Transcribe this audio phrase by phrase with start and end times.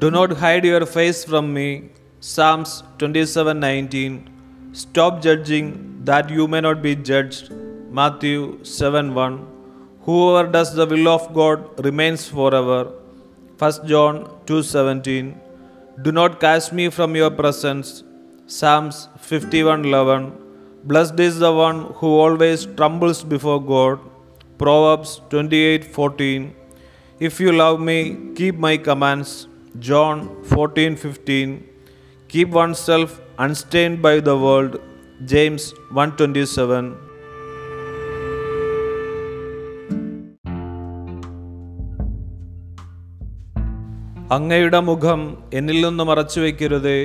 [0.00, 1.64] Do not hide your face from me.
[2.18, 4.14] Psalms 27:19.
[4.82, 5.66] Stop judging
[6.10, 7.50] that you may not be judged.
[7.98, 8.38] Matthew
[8.70, 9.36] 7:1.
[10.06, 12.80] Whoever does the will of God remains forever.
[13.64, 15.30] 1 John 2:17.
[16.06, 17.92] Do not cast me from your presence.
[18.56, 20.32] Psalms 51:11.
[20.90, 24.10] Blessed is the one who always trembles before God.
[24.64, 26.52] Proverbs 28:14.
[27.30, 27.98] If you love me,
[28.40, 29.32] keep my commands.
[29.74, 31.62] John 14:15.
[32.30, 34.78] Keep oneself unstained by the world.
[35.24, 36.92] James 1:27.
[44.36, 45.20] അങ്ങയുടെ മുഖം
[45.54, 46.98] എന്നിൽ നിന്ന് മറച്ചു വയ്ക്കരുതേ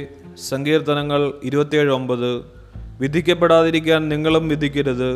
[0.51, 2.29] സങ്കീർത്തനങ്ങൾ ഇരുപത്തിയേഴ് ഒമ്പത്
[3.01, 5.09] വിധിക്കപ്പെടാതിരിക്കാൻ നിങ്ങളും വിധിക്കരുത്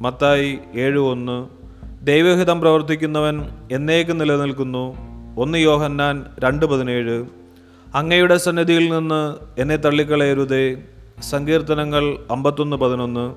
[0.00, 1.38] മത്തായി ഏഴ് ഒന്ന്
[2.02, 3.36] ദൈവഹിതം പ്രവർത്തിക്കുന്നവൻ
[3.76, 4.84] എന്നേക്ക് നിലനിൽക്കുന്നു
[5.38, 7.24] ഒന്ന് യോഹന്നാൻ രണ്ട് പതിനേഴ്.
[7.94, 10.76] അങ്ങയുടെ സന്നിധിയിൽ നിന്ന് എന്നെ തള്ളിക്കളയരുതേ.
[11.30, 13.34] സങ്കീർത്തനങ്ങൾ അമ്പത്തൊന്ന് പതിനൊന്ന്.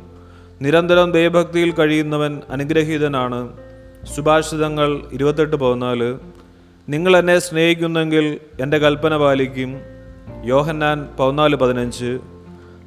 [0.62, 3.50] നിരന്തരം ദൈവഭക്തിയിൽ കഴിയുന്നവൻ അനുഗ്രഹീതനാണ്.
[4.16, 6.18] സുഭാഷിതങ്ങൾ ഇരുപത്തെട്ട് പതിനാല്.
[6.90, 9.76] നിങ്ങൾ എന്നെ സ്നേഹിക്കുന്നെങ്കിൽ എന്റെ കൽപ്പന പാലിക്കും.
[10.46, 12.20] യോഹന്നാൻ പതിനാല് പതിനഞ്ച്.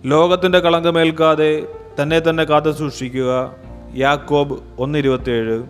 [0.04, 1.66] ലോകത്തിന്റെ കളങ്കമേൽക്കാതെ
[2.02, 3.54] തന്നെ തന്നെ കാത്തു സൂക്ഷിക്കുക
[3.96, 5.62] യാക്കോബ് ഒന്ന് ഇരുപത്തിയേഴ്